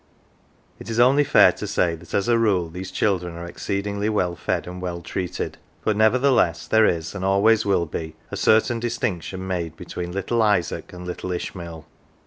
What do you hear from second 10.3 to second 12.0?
Isaac and little Ishmael.